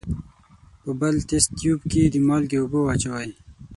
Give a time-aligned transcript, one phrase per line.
[0.81, 3.29] په بل تست تیوب کې د مالګې اوبه واچوئ.